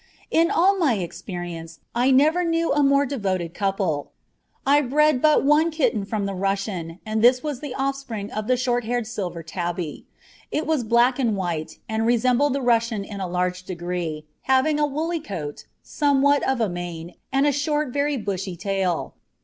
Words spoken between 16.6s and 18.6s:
mane, and a short, very bushy